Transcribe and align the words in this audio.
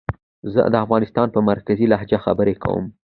زه 0.53 0.61
د 0.73 0.75
افغانستان 0.85 1.27
په 1.35 1.39
مرکزي 1.49 1.85
لهجه 1.91 2.17
خبرې 2.25 2.53
کووم 2.63 2.85